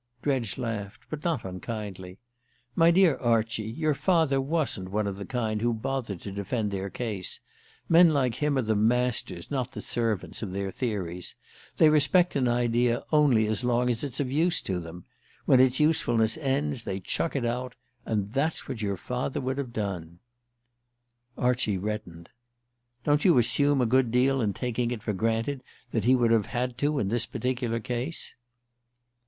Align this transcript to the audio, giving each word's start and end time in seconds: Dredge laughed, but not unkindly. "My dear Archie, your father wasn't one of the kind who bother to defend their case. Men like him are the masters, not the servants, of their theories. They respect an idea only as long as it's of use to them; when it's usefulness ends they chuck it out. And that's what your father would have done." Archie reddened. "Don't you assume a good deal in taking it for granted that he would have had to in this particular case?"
Dredge 0.23 0.57
laughed, 0.57 1.01
but 1.11 1.23
not 1.23 1.45
unkindly. 1.45 2.17
"My 2.75 2.89
dear 2.89 3.17
Archie, 3.17 3.69
your 3.69 3.93
father 3.93 4.41
wasn't 4.41 4.89
one 4.89 5.05
of 5.05 5.17
the 5.17 5.27
kind 5.27 5.61
who 5.61 5.73
bother 5.75 6.15
to 6.15 6.31
defend 6.31 6.71
their 6.71 6.89
case. 6.89 7.39
Men 7.87 8.09
like 8.11 8.33
him 8.33 8.57
are 8.57 8.63
the 8.63 8.75
masters, 8.75 9.51
not 9.51 9.73
the 9.73 9.79
servants, 9.79 10.41
of 10.41 10.53
their 10.53 10.71
theories. 10.71 11.35
They 11.77 11.87
respect 11.87 12.35
an 12.35 12.47
idea 12.47 13.03
only 13.11 13.45
as 13.45 13.63
long 13.63 13.91
as 13.91 14.03
it's 14.03 14.19
of 14.19 14.31
use 14.31 14.59
to 14.63 14.79
them; 14.79 15.05
when 15.45 15.59
it's 15.59 15.79
usefulness 15.79 16.35
ends 16.35 16.83
they 16.83 16.99
chuck 16.99 17.35
it 17.35 17.45
out. 17.45 17.75
And 18.03 18.33
that's 18.33 18.67
what 18.67 18.81
your 18.81 18.97
father 18.97 19.39
would 19.39 19.59
have 19.59 19.71
done." 19.71 20.17
Archie 21.37 21.77
reddened. 21.77 22.29
"Don't 23.03 23.23
you 23.23 23.37
assume 23.37 23.81
a 23.81 23.85
good 23.85 24.09
deal 24.09 24.41
in 24.41 24.53
taking 24.53 24.89
it 24.89 25.03
for 25.03 25.13
granted 25.13 25.61
that 25.91 26.05
he 26.05 26.15
would 26.15 26.31
have 26.31 26.47
had 26.47 26.75
to 26.79 26.97
in 26.97 27.09
this 27.09 27.27
particular 27.27 27.79
case?" 27.79 28.33